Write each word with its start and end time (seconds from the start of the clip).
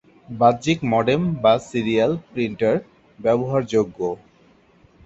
বাহ্যিক 0.31 0.79
মডেম 0.91 1.21
বা 1.43 1.53
serial 1.69 2.11
printer 2.31 2.75
ব্যবহারযোগ্য। 3.19 3.99